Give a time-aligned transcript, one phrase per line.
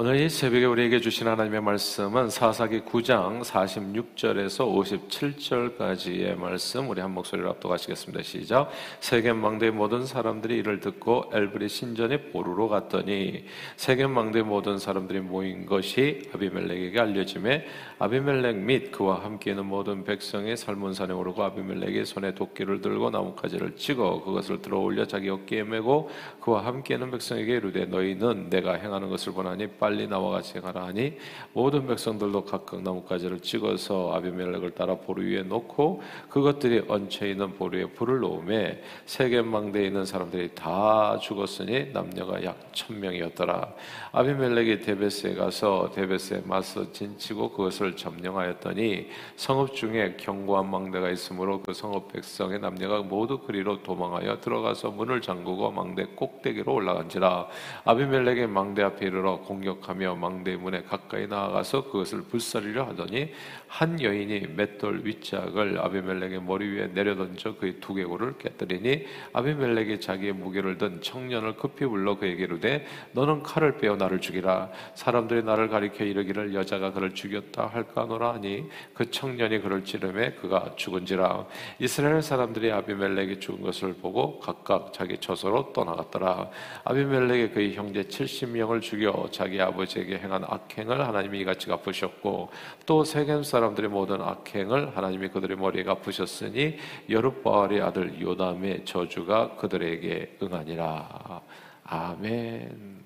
[0.00, 7.50] 오늘 이 새벽에 우리에게 주신 하나님의 말씀은 사사기 9장 46절에서 57절까지의 말씀 우리 한 목소리로
[7.50, 8.22] 압도하시겠습니다.
[8.22, 8.70] 시작.
[9.00, 15.66] 세겜 망대의 모든 사람들이 이를 듣고 엘브리 신전에 보루로 갔더니 세겜 망대의 모든 사람들이 모인
[15.66, 17.66] 것이 아비멜렉에게 알려짐에
[17.98, 24.22] 아비멜렉 및 그와 함께 있는 모든 백성의 살문산에 오르고 아비멜렉의 손에 도끼를 들고 나뭇가지를 찍어
[24.22, 26.08] 그것을 들어 올려 자기 어깨에 메고
[26.40, 31.16] 그와 함께 있는 백성에게 이르되 너희는 내가 행하는 것을 보나니 빨리 나와 같이 가라 하니
[31.52, 38.20] 모든 백성들도 각각 나뭇가지를 찍어서 아비멜렉을 따라 보루 위에 놓고 그것들이 얹혀 있는 보루에 불을
[38.20, 43.72] 놓음에 세겜 망대에 있는 사람들이 다 죽었으니 남녀가 약 천명이었더라.
[44.12, 52.12] 아비멜렉이 데베스에 가서 데베스에 맞서 진치고 그것을 점령하였더니 성읍 중에 견고한 망대가 있으므로 그 성읍
[52.12, 57.48] 백성의 남녀가 모두 그리로 도망하여 들어가서 문을 잠그고 망대 꼭대기로 올라간지라.
[57.84, 63.32] 아비멜렉의 망대 앞에 이르러 공격 하며 망대 문에 가까이 나아가서 그것을 불사리려 하더니
[63.68, 71.00] 한 여인이 맷돌 윗짝을 아비멜렉의 머리 위에 내려던져 그의 두개골을 깨뜨리니 아비멜렉이 자기의 무게를 든
[71.02, 74.70] 청년을 급히 불러 그에게 이르되 너는 칼을 빼어 나를 죽이라.
[74.94, 81.46] 사람들이 나를 가리켜 이르기를 여자가 그를 죽였다 할까노라 하니 그 청년이 그를 찌르매 그가 죽은지라.
[81.78, 86.50] 이스라엘 사람들이 아비멜렉이 죽은 것을 보고 각각 자기 처소로 떠나갔더라.
[86.84, 92.50] 아비멜렉이 그의 형제 70명을 죽여 자기 아버지에게 행한 악행을 하나님이 이같이 갚으셨고
[92.86, 101.40] 또 세겜 사람들의 모든 악행을 하나님이 그들의 머리에 갚으셨으니 여룻바알의 아들 요담의 저주가 그들에게 응하니라
[101.84, 102.98] 아멘.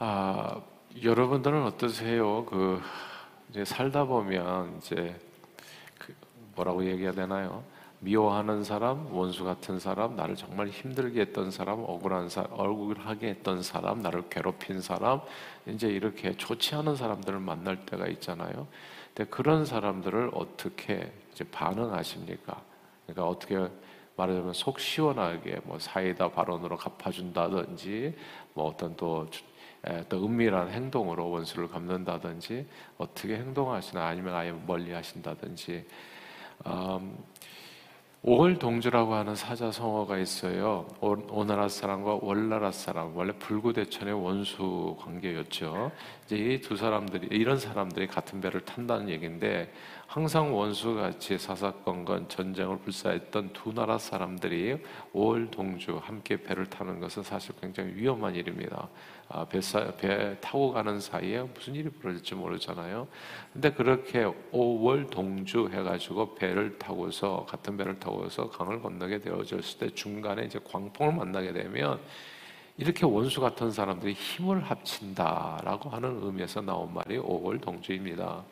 [0.00, 0.60] 아,
[1.02, 2.44] 여러분들은 어떠세요?
[2.44, 2.80] 그
[3.50, 5.18] 이제 살다 보면 이제
[5.98, 6.14] 그
[6.54, 7.64] 뭐라고 얘기해야 되나요?
[8.00, 14.02] 미워하는 사람, 원수 같은 사람, 나를 정말 힘들게 했던 사람, 억울한 사, 억울하게 했던 사람,
[14.02, 15.20] 나를 괴롭힌 사람,
[15.66, 18.68] 이제 이렇게 좋지 않은 사람들을 만날 때가 있잖아요.
[19.14, 22.62] 근데 그런 사람들을 어떻게 이제 반응하십니까?
[23.06, 23.68] 그러니까 어떻게
[24.16, 28.16] 말하자면 속 시원하게 뭐 사이다 발언으로 갚아준다든지
[28.54, 29.28] 뭐 어떤 또,
[30.08, 32.66] 또 은밀한 행동으로 원수를 갚는다든지
[32.98, 35.86] 어떻게 행동하시나 아니면 아예 멀리 하신다든지
[36.66, 37.16] 음,
[38.22, 40.86] 오월 동주라고 하는 사자성어가 있어요.
[41.00, 45.92] 오나라 사람과 월나라 사람, 원래 불구대천의 원수 관계였죠.
[46.28, 49.72] 이제 이두 사람들이 이런 사람들이 같은 배를 탄다는 얘기인데
[50.06, 54.76] 항상 원수같이 사사건건 전쟁을 불사했던 두 나라 사람들이
[55.14, 58.90] 오월 동주 함께 배를 타는 것은 사실 굉장히 위험한 일입니다.
[59.30, 59.60] 아, 배,
[59.98, 63.08] 배 타고 가는 사이에 무슨 일이 벌어질지 모르잖아요.
[63.54, 70.44] 근데 그렇게 5월 동주 해가지고 배를 타고서 같은 배를 타고서 강을 건너게 되어졌을 때 중간에
[70.44, 72.00] 이제 광풍을 만나게 되면
[72.78, 78.44] 이렇게 원수 같은 사람들이 힘을 합친다라고 하는 의미에서 나온 말이 5월 동주입니다.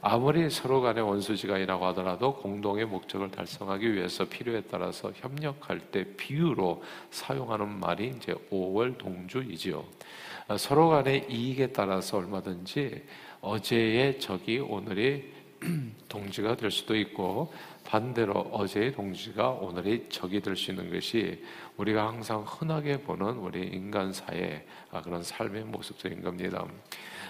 [0.00, 7.68] 아무리 서로 간의 원수지간이라고 하더라도 공동의 목적을 달성하기 위해서 필요에 따라서 협력할 때 비유로 사용하는
[7.78, 9.84] 말이 이제 5월 동주이지요.
[10.58, 13.04] 서로 간의 이익에 따라서 얼마든지
[13.42, 15.32] 어제의 적이 오늘의
[16.08, 17.52] 동지가 될 수도 있고
[17.86, 21.42] 반대로 어제의 동지가 오늘의 적이 될 수 있는 것이
[21.76, 24.66] 우리가 항상 흔하게 보는 우리 인간사의
[25.04, 26.64] 그런 삶의 모습적인 겁니다.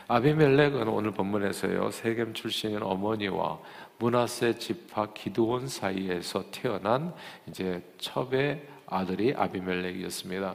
[0.09, 3.59] 아비멜렉은 오늘 본문에서요 세겜 출신인 어머니와
[3.99, 7.13] 문하세 지파 기드온 사이에서 태어난
[7.49, 10.55] 이제 첩의 아들이 아비멜렉이었습니다.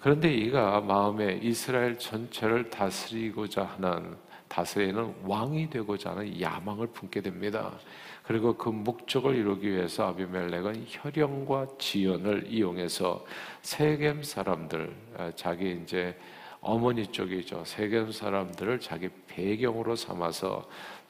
[0.00, 4.16] 그런데 이가 마음에 이스라엘 전체를 다스리고자 하는
[4.48, 7.72] 다스리는 왕이 되고자 하는 야망을 품게 됩니다.
[8.26, 13.24] 그리고 그 목적을 이루기 위해서 아비멜렉은 혈연과 지연을 이용해서
[13.60, 14.96] 세겜 사람들
[15.36, 16.18] 자기 이제
[16.60, 17.64] 어머니 쪽이죠.
[17.66, 20.66] 세겜 사람들을 자기 배경으로 삼아서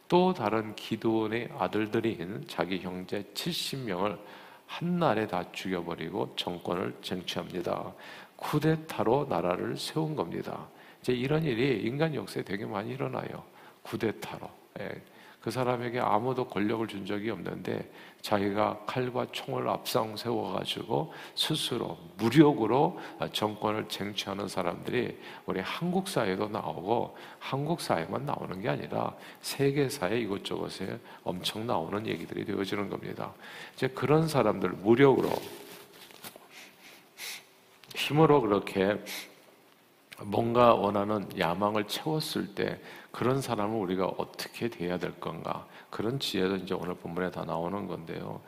[0.08, 4.18] 또 다른 기도원의 아들들인 자기 형제 70명을
[4.66, 7.94] 한날에 다 죽여버리고 정권을 쟁취합니다.
[8.36, 10.66] 쿠데타로 나라를 세운 겁니다.
[11.00, 13.44] 이제 이런 일이 인간 역사에 되게 많이 일어나요.
[13.82, 14.50] 쿠데타로.
[14.80, 15.00] 예.
[15.44, 17.86] 그 사람에게 아무도 권력을 준 적이 없는데
[18.22, 22.98] 자기가 칼과 총을 앞상 세워가지고 스스로 무력으로
[23.30, 29.12] 정권을 쟁취하는 사람들이 우리 한국 사회도 나오고 한국 사회만 나오는 게 아니라
[29.42, 33.34] 세계 사회 이곳저곳에 엄청 나오는 얘기들이 되어지는 겁니다.
[33.74, 35.30] 이제 그런 사람들 무력으로
[37.94, 38.98] 힘으로 그렇게
[40.22, 42.80] 뭔가 원하는 야망을 채웠을 때
[43.14, 45.68] 그런 사람을 우리가 어떻게 대해야 될 건가?
[45.88, 48.40] 그런 지혜도 이제 오늘 본문에 다 나오는 건데요.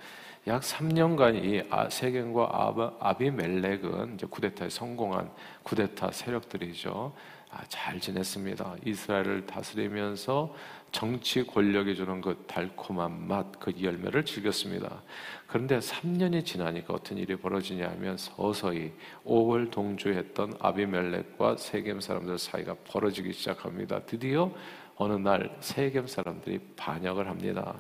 [0.49, 5.31] 약 3년간 이 아, 세겜과 아비멜렉은 이제 쿠데타에 성공한
[5.63, 7.13] 쿠데타 세력들이죠.
[7.57, 8.77] 아, 잘 지냈습니다.
[8.85, 10.55] 이스라엘을 다스리면서
[10.93, 15.03] 정치 권력이 주는 그 달콤한 맛, 그 열매를 즐겼습니다.
[15.47, 18.93] 그런데 3년이 지나니까 어떤 일이 벌어지냐 하면 서서히
[19.25, 24.01] 5월 동조했던 아비멜렉과 세겜 사람들 사이가 벌어지기 시작합니다.
[24.01, 24.53] 드디어
[24.97, 27.75] 어느 날 세겜 사람들이 반역을 합니다.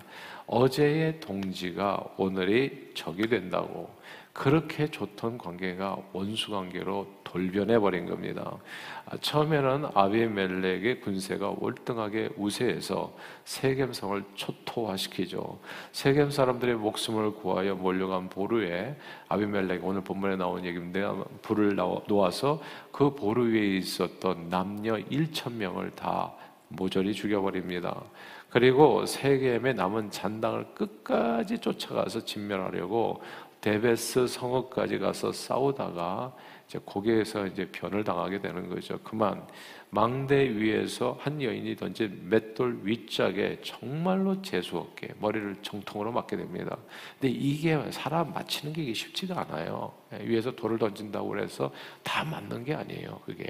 [0.46, 3.90] 어제의 동지가 오늘이 적이 된다고
[4.36, 8.58] 그렇게 좋던 관계가 원수 관계로 돌변해 버린 겁니다.
[9.06, 13.16] 아, 처음에는 아비멜렉의 군세가 월등하게 우세해서
[13.46, 15.58] 세겜성을 초토화시키죠.
[15.92, 18.94] 세겜 사람들의 목숨을 구하여 몰려간 보루에
[19.28, 21.02] 아비멜렉 오늘 본문에 나온 얘기인데
[21.40, 22.60] 불을 놓아서
[22.92, 26.34] 그 보루 위에 있었던 남녀 1천 명을 다
[26.68, 28.02] 모조리 죽여버립니다.
[28.50, 33.20] 그리고 세겜의 남은 잔당을 끝까지 쫓아가서 진멸하려고
[33.60, 36.34] 데베스 성읍까지 가서 싸우다가
[36.68, 38.98] 이제 거기에서 이제 변을 당하게 되는 거죠.
[39.02, 39.46] 그만
[39.90, 46.76] 망대 위에서 한 여인이 던진 맷돌 윗짝에 정말로 재수 없게 머리를 정통으로 맞게 됩니다.
[47.18, 49.92] 근데 이게 사람 맞히는 게 쉽지가 않아요.
[50.12, 51.70] 예, 위에서 돌을 던진다고 그래서
[52.02, 53.20] 다 맞는 게 아니에요.
[53.24, 53.48] 그게.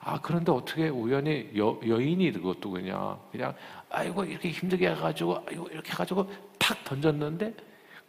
[0.00, 3.54] 아 그런데 어떻게 우연히 여, 여인이 그것도 그냥 그냥
[3.88, 6.28] 아이고 이렇게 힘들게 해가지고 아이고 이렇게 해가지고
[6.58, 7.54] 탁 던졌는데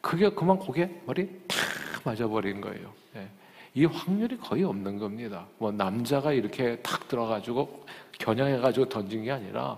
[0.04, 1.58] 그게 그만 고개 머리 탁
[2.04, 2.92] 맞아버린 거예요.
[3.16, 3.26] 예.
[3.74, 5.48] 이 확률이 거의 없는 겁니다.
[5.58, 7.86] 뭐 남자가 이렇게 탁 들어가지고
[8.20, 9.78] 겨냥해가지고 던진 게 아니라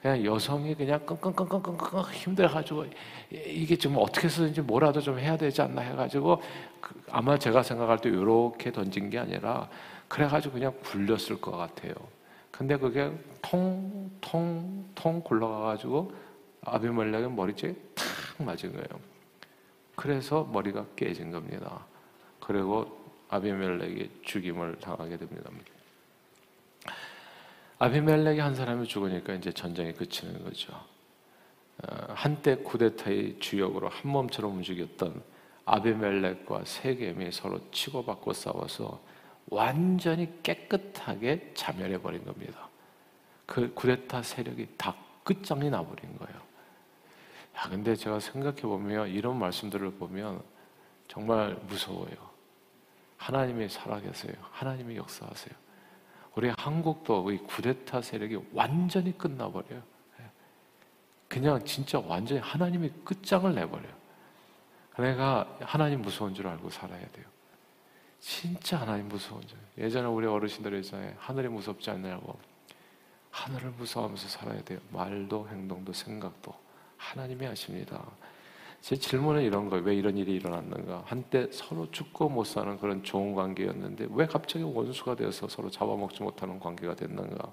[0.00, 2.86] 그냥 여성이 그냥 끙끙끙끙끙끙 힘들어가지고
[3.30, 6.40] 이게 좀 어떻게 해서든지 뭐라도 좀 해야 되지 않나 해가지고
[6.80, 9.68] 그 아마 제가 생각할 때 이렇게 던진 게 아니라
[10.08, 11.92] 그래가지고 그냥 굴렸을 것 같아요.
[12.50, 13.12] 근데 그게
[13.42, 16.12] 통, 통, 통 굴러가가지고
[16.64, 18.06] 아비멜렉의 머리채에 탁
[18.46, 19.15] 맞은 거예요.
[19.96, 21.84] 그래서 머리가 깨진 겁니다.
[22.38, 25.50] 그리고 아비멜렉이 죽임을 당하게 됩니다.
[27.78, 30.72] 아비멜렉이 한 사람이 죽으니까 이제 전쟁이 그치는 거죠.
[31.82, 35.22] 어, 한때 쿠데타의 주역으로 한 몸처럼 움직였던
[35.64, 39.00] 아비멜렉과 세겜이 서로 치고받고 싸워서
[39.48, 42.68] 완전히 깨끗하게 자멸해 버린 겁니다.
[43.44, 44.94] 그 쿠데타 세력이 다
[45.24, 46.45] 끝장이 나버린 거예요.
[47.56, 50.42] 야, 근데 제가 생각해 보면 이런 말씀들을 보면
[51.08, 52.36] 정말 무서워요.
[53.16, 54.34] 하나님이 살아계세요.
[54.50, 55.54] 하나님이 역사하세요.
[56.34, 59.82] 우리 한국도 이 구데타 세력이 완전히 끝나버려요.
[61.28, 63.94] 그냥 진짜 완전히 하나님이 끝장을 내버려요.
[64.98, 67.26] 내가 하나님 무서운 줄 알고 살아야 돼요.
[68.20, 69.58] 진짜 하나님 무서운 줄.
[69.78, 71.14] 예전에 우리 어르신들이 있잖아요.
[71.18, 72.38] 하늘이 무섭지 않냐고.
[73.30, 74.78] 하늘을 무서워하면서 살아야 돼요.
[74.90, 76.54] 말도 행동도 생각도
[76.96, 78.02] 하나님이 하십니다.
[78.80, 79.84] 제 질문은 이런 거예요.
[79.84, 81.02] 왜 이런 일이 일어났는가?
[81.06, 86.60] 한때 서로 죽고 못 사는 그런 좋은 관계였는데 왜 갑자기 원수가 되어서 서로 잡아먹지 못하는
[86.60, 87.50] 관계가 됐는가?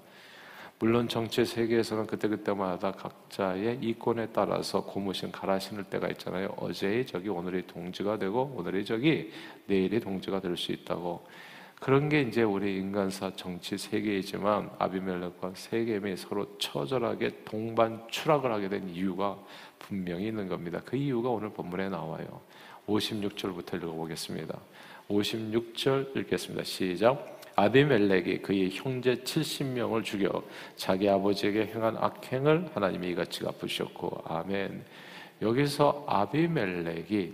[0.78, 6.48] 물론 정치 세계에서는 그때그때마다 각자의 이권에 따라서 고무신 갈아 신을 때가 있잖아요.
[6.56, 9.30] 어제의 적이 오늘의 동지가 되고 오늘의 적이
[9.66, 11.26] 내일의 동지가 될 수 있다고.
[11.80, 18.88] 그런 게 이제 우리 인간사 정치 세계이지만 아비멜렉과 세겜이 서로 처절하게 동반 추락을 하게 된
[18.88, 19.38] 이유가
[19.78, 20.80] 분명히 있는 겁니다.
[20.84, 22.40] 그 이유가 오늘 본문에 나와요.
[22.86, 24.58] 56절부터 읽어보겠습니다.
[25.08, 26.64] 56절 읽겠습니다.
[26.64, 27.40] 시작.
[27.56, 30.42] 아비멜렉이 그의 형제 70명을 죽여
[30.76, 34.84] 자기 아버지에게 행한 악행을 하나님이 이같이 갚으셨고 아멘.
[35.42, 37.32] 여기서 아비멜렉이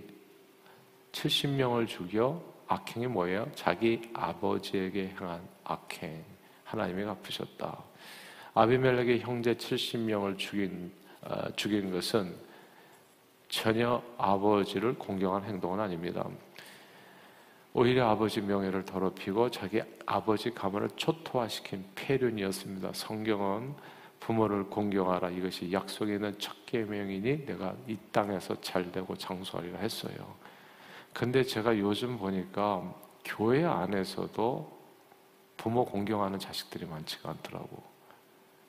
[1.13, 3.51] 70명을 죽여 악행이 뭐예요?
[3.57, 6.25] 자기 아버지에게 행한 악행
[6.63, 7.83] 하나님이 갚으셨다.
[8.55, 12.33] 아비멜렉의 형제 70명을 죽인 어, 죽인 것은
[13.49, 16.25] 전혀 아버지를 공경한 행동은 아닙니다.
[17.73, 22.93] 오히려 아버지 명예를 더럽히고 자기 아버지 가문을 초토화시킨 폐륜이었습니다.
[22.93, 23.75] 성경은
[24.21, 30.39] 부모를 공경하라 이것이 약속에 있는 첫 계명이니 내가 이 땅에서 잘되고 장수하리라 했어요.
[31.13, 34.81] 근데 제가 요즘 보니까 교회 안에서도
[35.57, 37.83] 부모 공경하는 자식들이 많지가 않더라고.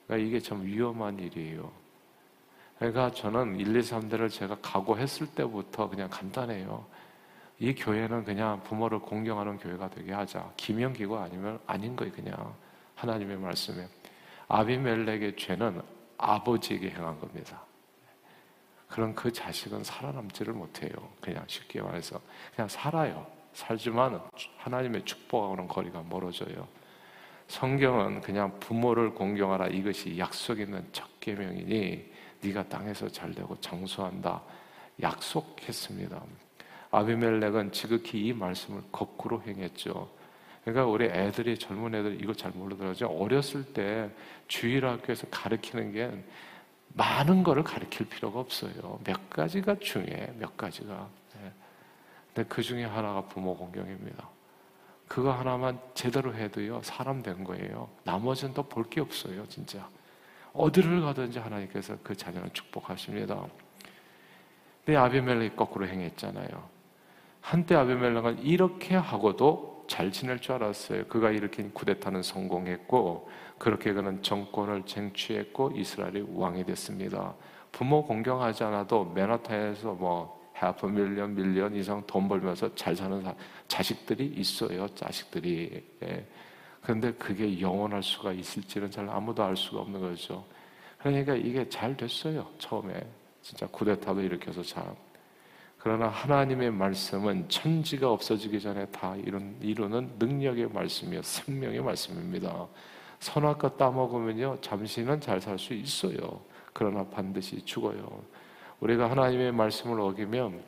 [0.05, 1.71] 그러니까 이게 참 위험한 일이에요.
[2.77, 6.86] 그러니까 저는 1, 2, 3대를 제가 각오했을 때부터 그냥 간단해요.
[7.60, 10.51] 이 교회는 그냥 부모를 공경하는 교회가 되게 하자.
[10.57, 12.55] 기명기고 아니면 아닌 거예요, 그냥.
[12.95, 13.88] 하나님의 말씀에.
[14.48, 15.81] 아비멜렉의 죄는
[16.17, 17.62] 아버지에게 행한 겁니다.
[18.91, 20.91] 그럼 그 자식은 살아남지를 못해요.
[21.21, 22.19] 그냥 쉽게 말해서.
[22.53, 23.25] 그냥 살아요.
[23.53, 24.21] 살지만
[24.57, 26.67] 하나님의 축복하고는 거리가 멀어져요.
[27.48, 34.41] 성경은 그냥 부모를 공경하라 이것이 약속 있는 첫 계명이니 네가 땅에서 잘되고 장수한다
[35.01, 36.21] 약속했습니다.
[36.91, 40.10] 아비멜렉은 지극히 이 말씀을 거꾸로 행했죠.
[40.63, 43.10] 그러니까 우리 애들이 젊은 애들 이거 잘 모르더라고요.
[43.10, 44.10] 어렸을 때
[44.48, 46.12] 주일 학교에서 가르치는 게
[46.93, 49.00] 많은 거를 가르칠 필요가 없어요.
[49.03, 50.33] 몇 가지가 중요해.
[50.38, 51.07] 몇 가지가.
[51.41, 51.51] 네.
[52.33, 54.27] 근데 그 중에 하나가 부모 공경입니다.
[55.07, 57.89] 그거 하나만 제대로 해도요 사람 된 거예요.
[58.03, 59.88] 나머지는 더 볼 게 없어요, 진짜.
[60.53, 63.45] 어디를 가든지 하나님께서 그 자녀를 축복하십니다.
[64.86, 66.69] 근데 아비멜렉이 거꾸로 행했잖아요.
[67.41, 71.03] 한때 아비멜렉은 이렇게 하고도 잘 지낼 줄 알았어요.
[71.07, 77.36] 그가 일으킨 쿠데타는 성공했고 그렇게 그는 정권을 쟁취했고 이스라엘이 왕이 됐습니다.
[77.74, 83.21] 부모 공경하지 않아도 맨하탄에서 뭐 하프 밀리언 밀리언 이상 돈 벌면서 잘 사는
[83.67, 84.88] 자식들이 있어요.
[84.95, 85.83] 자식들이.
[86.03, 86.25] 예.
[86.81, 90.45] 그런데 그게 영원할 수가 있을지는 잘 아무도 알 수가 없는 거죠.
[91.00, 92.48] 그러니까 이게 잘 됐어요.
[92.60, 92.93] 처음에
[93.41, 94.95] 진짜 쿠데타도 일으켜서 참.
[95.84, 102.68] 그러나 하나님의 말씀은 천지가 없어지기 전에 다 이룬, 이루는 능력의 말씀이요 생명의 말씀입니다.
[103.20, 106.42] 선악과 따먹으면요 잠시는 잘 살 수 있어요.
[106.74, 108.24] 그러나 반드시 죽어요.
[108.80, 110.62] 우리가 하나님의 말씀을 어기면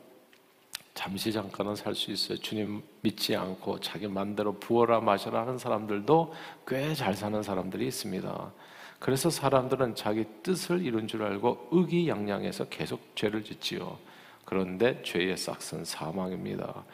[0.94, 2.38] 잠시 잠깐은 살 수 있어요.
[2.38, 6.34] 주님 믿지 않고 자기 마음대로 부어라 마셔라 하는 사람들도
[6.66, 8.52] 꽤 잘 사는 사람들이 있습니다.
[8.98, 13.96] 그래서 사람들은 자기 뜻을 이룬 줄 알고 의기양양해서 계속 죄를 짓지요.
[14.44, 16.84] 그런데 죄의 싹은 사망입니다.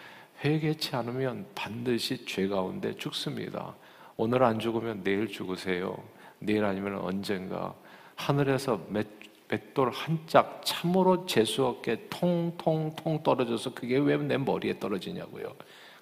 [0.45, 3.75] 회개치 않으면 반드시 죄 가운데 죽습니다.
[4.17, 6.03] 오늘 안 죽으면 내일 죽으세요.
[6.39, 7.75] 내일 아니면 언젠가
[8.17, 9.07] 하늘에서 몇
[9.49, 15.55] 맷돌 한 짝 참으로 재수 없게 통통통 떨어져서 그게 왜 내 머리에 떨어지냐고요.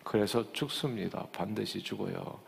[0.04, 1.26] 그래서 죽습니다.
[1.32, 2.40] 반드시 죽어요.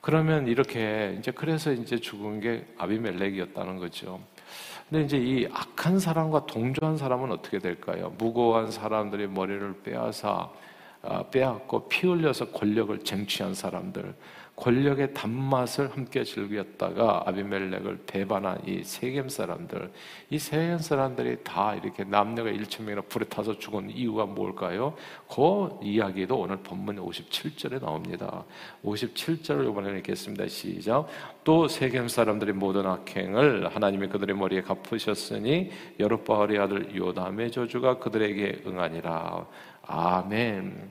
[0.00, 4.20] 그러면 이렇게 이제 그래서 이제 죽은 게 아비멜렉이었다는 거죠.
[4.88, 8.12] 근데 이제 이 악한 사람과 동조한 사람은 어떻게 될까요?
[8.16, 10.50] 무고한 사람들이 머리를 빼앗아 아,
[11.30, 14.14] 빼앗고 피 흘려서 권력을 쟁취한 사람들,
[14.58, 19.92] 권력의 단맛을 함께 즐겼다가 아비멜렉을 배반한 이 세겜 사람들,
[20.30, 24.94] 이 세겜 사람들이 다 이렇게 남녀가 1천 명이나 불에 타서 죽은 이유가 뭘까요?
[25.28, 28.44] 그 이야기도 오늘 본문 57절에 나옵니다.
[28.84, 30.48] 57절을 이번에 읽겠습니다.
[30.48, 31.06] 시작.
[31.44, 39.46] 또 세겜 사람들이 모든 악행을 하나님이 그들의 머리에 갚으셨으니 여룻바알의 아들 요담의 저주가 그들에게 응하니라.
[39.90, 40.90] 아멘.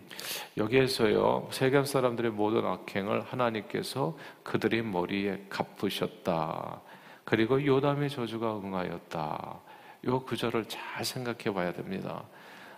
[0.57, 6.81] 여기에서요, 세겜 사람들의 모든 악행을 하나님께서 그들의 머리에 갚으셨다.
[7.23, 9.59] 그리고 요담의 저주가 응하였다.
[10.05, 12.23] 요 구절을 잘 생각해 봐야 됩니다.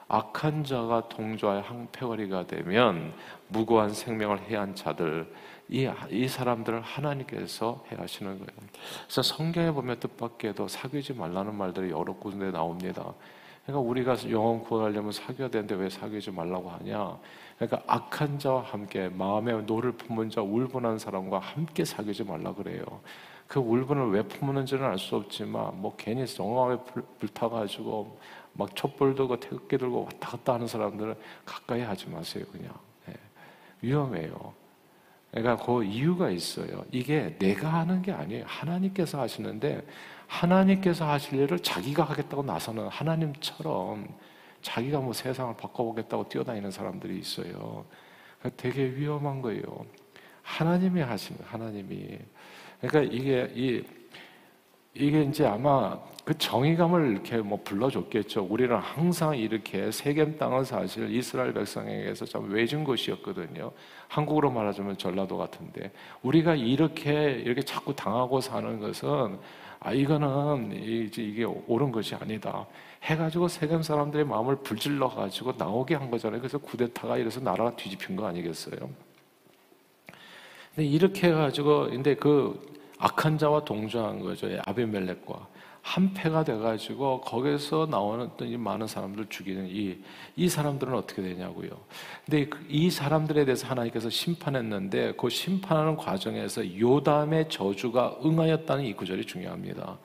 [0.10, 3.14] 악한 자가 동조하여 항폐거리가 되면
[3.48, 5.34] 무고한 생명을 해한 자들,
[5.70, 8.70] 이, 이 사람들을 하나님께서 해하시는 거예요.
[9.06, 13.14] 그래서 성경에 보면 뜻밖에도 사귀지 말라는 말들이 여러 군데 나옵니다.
[13.70, 17.20] 그러니까 우리가 영혼 구원하려면 사귀어야 되는데 왜 사귀지 말라고 하냐?
[17.56, 22.84] 그러니까 악한 자와 함께 마음에 노를 품은 자 울분한 사람과 함께 사귀지 말라 그래요.
[23.48, 26.78] 그 울분을 왜 품는지는 알 수 없지만 뭐 괜히 성함에
[27.20, 28.18] 불타가지고
[28.54, 31.14] 막 촛불 들고 태극기 들고 왔다 갔다 하는 사람들은
[31.46, 32.74] 가까이 하지 마세요 그냥
[33.06, 33.14] 네.
[33.82, 34.54] 위험해요.
[35.30, 36.84] 그러니까 그 이유가 있어요.
[36.92, 38.46] 이게 내가 하는 게 아니에요.
[38.48, 39.86] 하나님께서 하시는데
[40.30, 44.08] 하나님께서 하실 일을 자기가 하겠다고 나서는 하나님처럼
[44.62, 47.84] 자기가 뭐 세상을 바꿔보겠다고 뛰어다니는 사람들이 있어요.
[48.56, 49.64] 되게 위험한 거예요.
[50.44, 52.20] 하나님이 하시는 하나님이.
[52.80, 53.84] 그러니까 이게 이
[54.94, 58.48] 이게 이제 아마 그 정의감을 이렇게 뭐 불러줬겠죠.
[58.50, 63.72] 우리는 항상 이렇게 세겜 땅은 사실 이스라엘 백성에게서 참 외진 곳이었거든요.
[64.08, 69.40] 한국으로 말하자면 전라도 같은데 우리가 이렇게 이렇게 자꾸 당하고 사는 것은
[69.82, 72.66] 아 이거는 이제 이게 옳은 것이 아니다.
[73.04, 76.42] 해가지고 세겜 사람들의 마음을 불질러 가지고 나오게 한 거잖아요.
[76.42, 78.78] 그래서 구데타가 이래서 나라가 뒤집힌 거 아니겠어요?
[80.76, 82.60] 근데 이렇게 해가지고 근데 그
[82.98, 84.50] 악한 자와 동조한 거죠.
[84.66, 85.48] 아비멜렉과
[85.82, 89.98] 한패가 돼가지고 거기서 나오는 이 많은 사람들 죽이는 이,
[90.36, 91.70] 이 사람들은 어떻게 되냐고요.
[92.26, 99.98] 근데 그이 사람들에 대해서 하나님께서 심판했는데 그 심판하는 과정에서 요담의 저주가 응하였다는 이 구절이 중요합니다.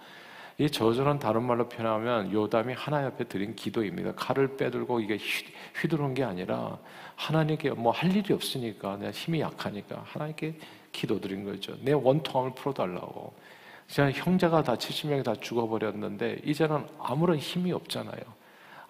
[0.57, 4.15] 이 저주는 다른 말로 표현하면 요담이 하나님 앞에 드린 기도입니다.
[4.15, 6.79] 칼을 빼들고 이게 휘, 두른 게 아니라
[7.17, 10.55] 하나님께 뭐 할 일이 없으니까 내가 힘이 약하니까 하나님께
[10.93, 11.77] 기도 드린 거죠.
[11.83, 13.35] 내 원통함을 풀어달라고.
[13.89, 18.21] 제가 형제가 다 70명이 다 죽어버렸는데 이제는 아무런 힘이 없잖아요.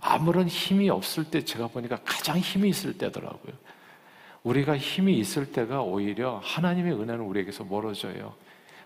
[0.00, 3.54] 아무런 힘이 없을 때 제가 보니까 가장 힘이 있을 때더라고요.
[4.42, 8.34] 우리가 힘이 있을 때가 오히려 하나님의 은혜는 우리에게서 멀어져요.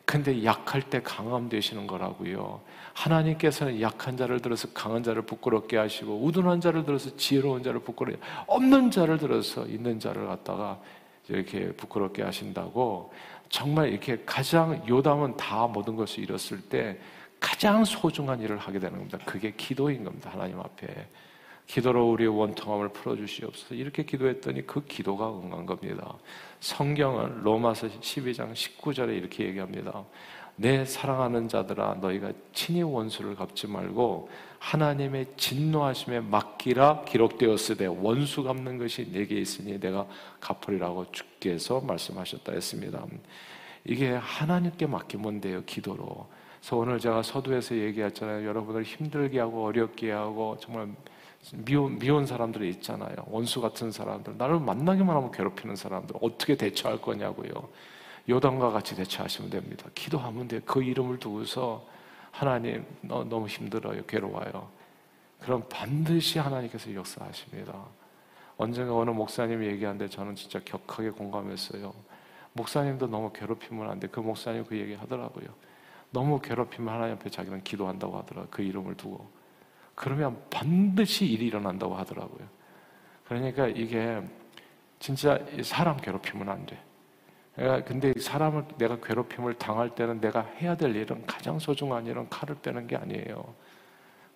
[0.05, 2.63] 근데 약할 때 강함 되시는 거라고요.
[2.95, 8.91] 하나님께서는 약한 자를 들어서 강한 자를 부끄럽게 하시고 우둔한 자를 들어서 지혜로운 자를 부끄러워 없는
[8.91, 10.81] 자를 들어서 있는 자를 갖다가
[11.29, 13.13] 이렇게 부끄럽게 하신다고
[13.49, 16.99] 정말 이렇게 가장 요담은 다 모든 것을 잃었을 때
[17.41, 19.19] 가장 소중한 일을 하게 되는 겁니다.
[19.25, 20.31] 그게 기도인 겁니다.
[20.33, 21.09] 하나님 앞에.
[21.67, 23.75] 기도로 우리의 원통함을 풀어주시옵소서.
[23.75, 26.15] 이렇게 기도했더니 그 기도가 응한 겁니다.
[26.61, 30.05] 성경은 로마서 12장 19절에 이렇게 얘기합니다.
[30.57, 39.11] 내 사랑하는 자들아 너희가 친히 원수를 갚지 말고 하나님의 진노하심에 맡기라 기록되었으되 원수 갚는 것이
[39.11, 40.07] 내게 있으니 내가
[40.41, 43.05] 갚으리라고 주께서 말씀하셨다 했습니다.
[43.85, 46.27] 이게 하나님께 맡기면 돼요 기도로.
[46.61, 48.47] 그래서 오늘 제가 서두에서 얘기했잖아요.
[48.47, 50.89] 여러분을 힘들게 하고 어렵게 하고 정말
[51.65, 53.15] 미운, 미운 사람들이 있잖아요.
[53.27, 54.35] 원수 같은 사람들.
[54.37, 56.17] 나를 만나기만 하면 괴롭히는 사람들.
[56.21, 57.51] 어떻게 대처할 거냐고요.
[58.29, 59.87] 요단과 같이 대처하시면 됩니다.
[59.95, 60.61] 기도하면 돼요.
[60.67, 61.87] 그 이름을 두고서
[62.39, 64.07] 하나님, 너, 너무 힘들어요.
[64.07, 64.69] 괴로워요.
[65.41, 67.75] 그럼 반드시 하나님께서 역사하십니다.
[68.57, 71.93] 언젠가 어느 목사님이 얘기하는데 저는 진짜 격하게 공감했어요.
[72.53, 74.07] 목사님도 너무 괴롭히면 안 돼.
[74.07, 75.49] 그 목사님 그 얘기 하더라고요.
[76.11, 78.49] 너무 괴롭히면 하나님 앞에 자기는 기도한다고 하더라고요.
[78.53, 79.29] 그 이름을 두고.
[79.97, 82.47] 그러면 반드시 일이 일어난다고 하더라고요.
[83.25, 84.23] 그러니까 이게
[85.01, 86.79] 진짜 사람 괴롭히면 안 돼.
[87.85, 92.87] 근데 사람을 내가 괴롭힘을 당할 때는 내가 해야 될 일은 가장 소중한 일은 칼을 빼는
[92.87, 93.53] 게 아니에요.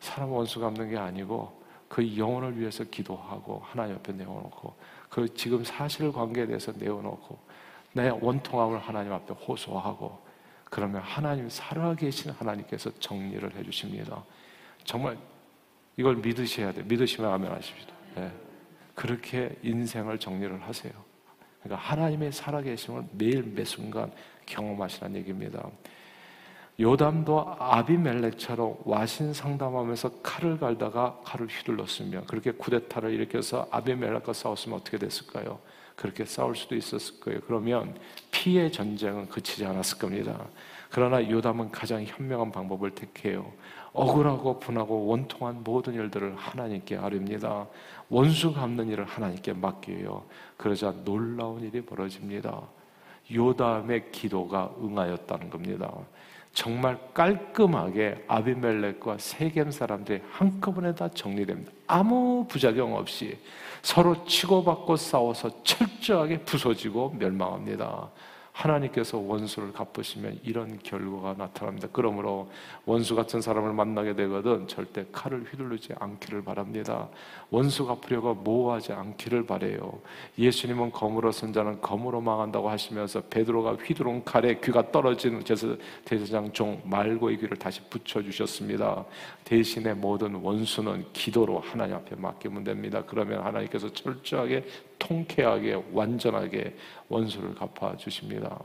[0.01, 4.75] 사람 원수 갚는 게 아니고 그 영혼을 위해서 기도하고 하나님 옆에 내어놓고
[5.09, 7.39] 그 지금 사실 관계에 대해서 내어놓고
[7.93, 10.19] 내 원통함을 하나님 앞에 호소하고
[10.65, 14.25] 그러면 하나님 살아계신 하나님께서 정리를 해주십니다.
[14.85, 15.17] 정말
[15.97, 16.83] 이걸 믿으셔야 돼.
[16.83, 17.87] 믿으시면 아멘 하십시오.
[18.17, 18.33] 네.
[18.95, 21.12] 그렇게 인생을 정리를 하세요.
[21.63, 24.11] 그러니까 하나님의 살아계심을 매일 매 순간
[24.47, 25.69] 경험하시라는 얘기입니다.
[26.81, 35.61] 요담도 아비멜렉처럼 와신 상담하면서 칼을 갈다가 칼을 휘둘렀으면 그렇게 쿠데타를 일으켜서 아비멜렉과 싸웠으면 어떻게 됐을까요?
[35.95, 37.41] 그렇게 싸울 수도 있었을 거예요.
[37.47, 37.97] 그러면
[38.31, 40.47] 피의 전쟁은 그치지 않았을 겁니다.
[40.91, 43.53] 그러나 요담은 가장 현명한 방법을 택해요.
[43.93, 47.67] 억울하고 분하고 원통한 모든 일들을 하나님께 아릅니다.
[48.09, 50.25] 원수 갚는 일을 하나님께 맡겨요.
[50.57, 52.63] 그러자 놀라운 일이 벌어집니다.
[53.33, 55.91] 요담의 기도가 응하였다는 겁니다.
[56.53, 61.73] 정말 깔끔하게 아비멜렉과 세겜 사람들이 한꺼번에 다 정리됩니다.
[61.87, 63.39] 아무 부작용 없이
[63.81, 68.11] 서로 치고받고 싸워서 철저하게 부서지고 멸망합니다.
[68.53, 71.89] 하나님께서 원수를 갚으시면 이런 결과가 나타납니다.
[71.91, 72.51] 그러므로
[72.85, 77.09] 원수 같은 사람을 만나게 되거든 절대 칼을 휘두르지 않기를 바랍니다.
[77.51, 80.01] 원수 갚으려고 모호하지 않기를 바래요.
[80.39, 85.43] 예수님은 검으로 선 자는 검으로 망한다고 하시면서 베드로가 휘두른 칼에 귀가 떨어진
[86.05, 89.05] 대제장 종 말고의 귀를 다시 붙여 주셨습니다.
[89.45, 93.03] 대신에 모든 원수는 기도로 하나님 앞에 맡기면 됩니다.
[93.07, 94.65] 그러면 하나님께서 철저하게
[95.03, 96.77] 통쾌하게 완전하게
[97.09, 98.57] 원수를 갚아 주십니다.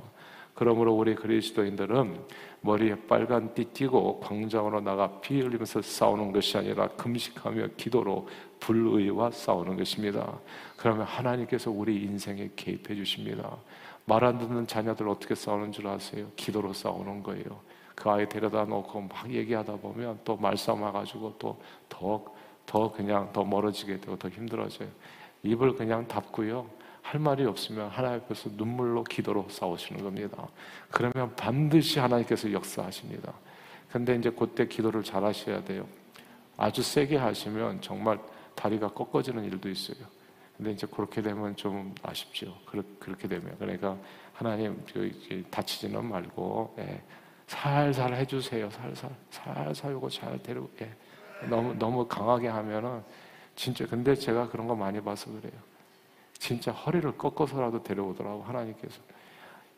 [0.54, 2.20] 그러므로 우리 그리스도인들은
[2.62, 8.28] 머리에 빨간 띠 띠고 광장으로 나가 피 흘리면서 싸우는 것이 아니라 금식하며 기도로
[8.60, 10.40] 불의와 싸우는 것입니다.
[10.76, 13.58] 그러면 하나님께서 우리 인생에 개입해 주십니다.
[14.06, 16.28] 말 안 듣는 자녀들 어떻게 싸우는 줄 아세요?
[16.36, 17.62] 기도로 싸우는 거예요.
[17.96, 22.24] 그 아이 데려다 놓고 막 얘기하다 보면 또 말싸움 와가지고 또 더,
[22.66, 24.88] 더 그냥 더 멀어지게 되고 더 힘들어져요.
[25.48, 26.70] 입을 그냥 닫고요.
[27.02, 30.48] 할 말이 없으면 하나님 앞에서 눈물로 기도로 싸우시는 겁니다.
[30.92, 33.34] 그러면 반드시 하나님께서 역사하십니다.
[33.90, 35.88] 근데 이제 그때 기도를 잘 하셔야 돼요.
[36.58, 38.20] 아주 세게 하시면 정말
[38.56, 40.06] 다리가 꺾어지는 일도 있어요.
[40.58, 42.58] 근데 이제 그렇게 되면 좀 아쉽죠.
[43.00, 43.56] 그렇게 되면.
[43.60, 43.96] 그러니까
[44.34, 44.84] 하나님
[45.50, 47.02] 다치지는 말고, 예,
[47.46, 48.70] 살살 해주세요.
[48.70, 49.12] 살살.
[49.30, 50.92] 살살 요거 잘 데리고, 예.
[51.48, 53.04] 너무, 너무 강하게 하면은
[53.58, 55.60] 진짜 근데 제가 그런 거 많이 봐서 그래요.
[56.38, 59.02] 진짜 허리를 꺾어서라도 데려오더라고 하나님께서.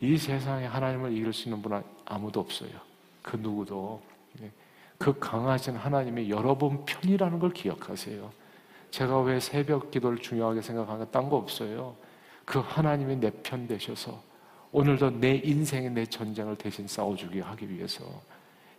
[0.02, 2.72] 이 세상에 하나님을 이길 수 있는 분은 아무도 없어요.
[3.22, 4.02] 그 누구도.
[4.42, 4.52] 예.
[4.98, 8.30] 그 강하신 하나님이 여러분 편이라는 걸 기억하세요.
[8.92, 11.96] 제가 왜 새벽 기도를 중요하게 생각하는 딴거 없어요.
[12.44, 14.22] 그 하나님이 내 편 되셔서
[14.74, 18.04] 오늘도 내 인생의 내 전쟁을 대신 싸워주게 하기 위해서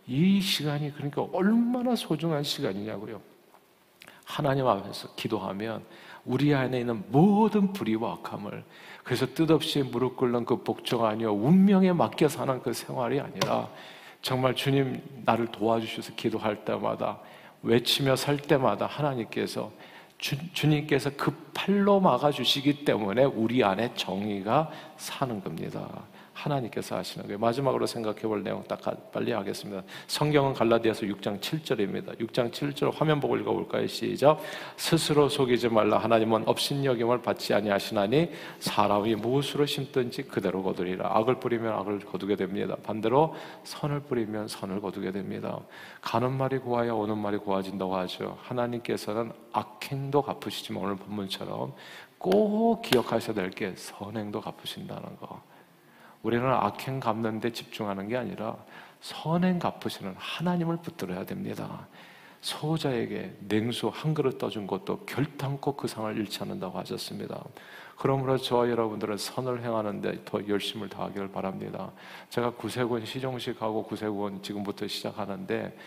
[0.05, 3.30] 이 시간이 그러니까 얼마나 소중한 시간이냐고요.
[4.31, 5.83] 하나님 앞에서 기도하면
[6.23, 8.63] 우리 안에 있는 모든 불의와 악함을
[9.03, 13.67] 그래서 뜻없이 무릎 꿇는 그 복종 아니요 운명에 맡겨 사는 그 생활이 아니라
[14.21, 17.19] 정말 주님 나를 도와주셔서 기도할 때마다
[17.61, 19.69] 외치며 살 때마다 하나님께서
[20.17, 25.89] 주, 주님께서 그 팔로 막아주시기 때문에 우리 안에 정의가 사는 겁니다.
[26.33, 27.37] 하나님께서 하시는 거예요.
[27.39, 28.79] 마지막으로 생각해 볼 내용 딱
[29.11, 29.83] 빨리 하겠습니다.
[30.07, 32.17] 성경은 갈라디아서 6장 7절입니다.
[32.19, 33.85] 6장 7절 화면 보고 읽어 볼까요?
[33.87, 34.39] 시작.
[34.77, 35.97] 스스로 속이지 말라.
[35.97, 41.09] 하나님은 업신여김을 받지 아니하시나니 사람이 무엇으로 심든지 그대로 거두리라.
[41.17, 42.75] 악을 뿌리면 악을 거두게 됩니다.
[42.83, 45.59] 반대로 선을 뿌리면 선을 거두게 됩니다.
[46.01, 48.37] 가는 말이 고와야 오는 말이 고와진다고 하죠.
[48.41, 51.73] 하나님께서는 악행도 갚으시지만 오늘 본문처럼
[52.17, 55.41] 꼭 기억하셔야 될 게 선행도 갚으신다는 거.
[56.23, 58.55] 우리는 악행 갚는 데 집중하는 게 아니라
[59.01, 61.87] 선행 갚으시는 하나님을 붙들어야 됩니다.
[62.41, 67.43] 소자에게 냉수 한 그릇 떠준 것도 결탄코 그 상을 잃지 않는다고 하셨습니다.
[67.97, 71.91] 그러므로 저와 여러분들은 선을 행하는데 더 열심을 다하기를 바랍니다.
[72.29, 75.77] 제가 구세군 시종식하고 구세군 지금부터 시작하는데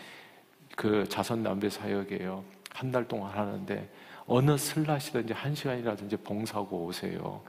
[0.77, 2.43] 그 자선 냄비 사역이에요.
[2.75, 3.89] 한 달 동안 하는데
[4.27, 7.41] 어느 slot이든지 한 시간이라든지 봉사하고 오세요.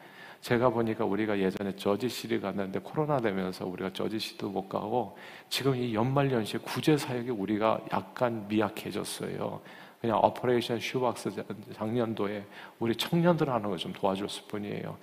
[0.46, 6.58] 제가 보니까 우리가 예전에 저지시티 갔는데 코로나 되면서 우리가 저지시티도 못 가고 지금 이 연말연시
[6.58, 9.60] 구제 사역이 우리가 약간 미약해졌어요.
[10.00, 11.32] 그냥 Operation Shoebox
[11.74, 12.44] 작년도에
[12.78, 14.96] 우리 청년들 하는 거 좀 도와줬을 뿐이에요.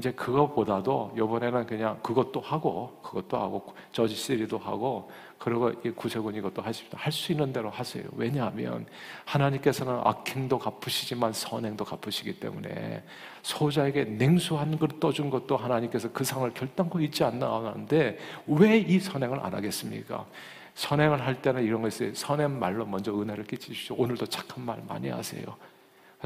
[0.00, 6.62] 이제 그것보다도 이번에는 그냥 그것도 하고 그것도 하고 저지 시리도 하고 그리고 이 구세군 이것도
[6.62, 6.98] 하십시오.
[6.98, 8.04] 할수 있는 대로 하세요.
[8.16, 8.86] 왜냐하면
[9.26, 13.02] 하나님께서는 악행도 갚으시지만 선행도 갚으시기 때문에
[13.42, 18.98] 소자에게 냉수 한 그릇 떠준 것도 하나님께서 그 상을 결단코 잊지 않나 하는데 왜 이
[18.98, 20.24] 선행을 안 하겠습니까?
[20.74, 22.14] 선행을 할 때는 이런 거 있어요.
[22.14, 23.96] 선행 말로 먼저 은혜를 끼치십시오.
[23.98, 25.44] 오늘도 착한 말 많이 하세요.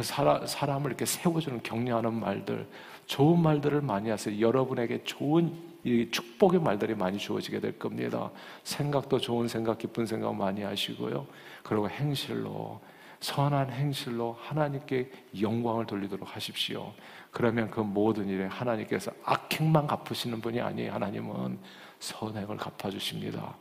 [0.01, 2.67] 사람, 사람을 이렇게 세워주는 격려하는 말들,
[3.07, 4.39] 좋은 말들을 많이 하세요.
[4.41, 5.53] 여러분에게 좋은
[5.85, 8.31] 이 축복의 말들이 많이 주어지게 될 겁니다.
[8.63, 11.27] 생각도 좋은 생각, 기쁜 생각 많이 하시고요.
[11.63, 12.81] 그리고 행실로,
[13.21, 16.93] 선한 행실로 하나님께 영광을 돌리도록 하십시오.
[17.31, 20.93] 그러면 그 모든 일에 하나님께서 악행만 갚으시는 분이 아니에요.
[20.93, 21.59] 하나님은
[21.99, 23.57] 선행을 갚아주십니다.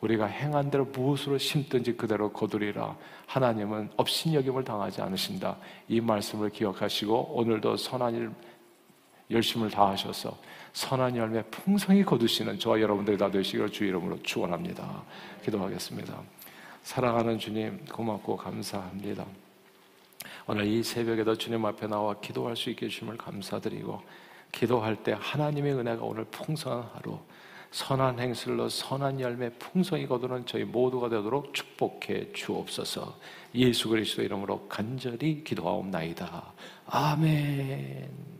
[0.00, 2.96] 우리가 행한 대로 무엇으로 심든지 그대로 거두리라.
[3.26, 5.56] 하나님은 업신여김을 당하지 않으신다.
[5.88, 8.30] 이 말씀을 기억하시고 오늘도 선한 일
[9.30, 10.36] 열심을 다하셔서
[10.72, 15.02] 선한 열매 풍성히 거두시는 저와 여러분들이 다 되시기를 주 이름으로 축원합니다.
[15.44, 16.20] 기도하겠습니다.
[16.82, 19.24] 사랑하는 주님 고맙고 감사합니다.
[20.46, 24.00] 오늘 이 새벽에도 주님 앞에 나와 기도할 수 있게 주심을 감사드리고
[24.52, 27.18] 기도할 때 하나님의 은혜가 오늘 풍성한 하루
[27.72, 33.18] 선한 행실로 선한 열매 풍성히 거두는 저희 모두가 되도록 축복해 주옵소서.
[33.54, 36.52] 예수 그리스도 이름으로 간절히 기도하옵나이다.
[36.86, 38.35] 아멘.